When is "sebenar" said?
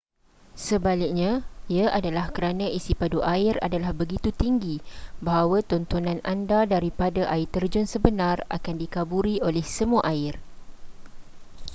7.93-8.37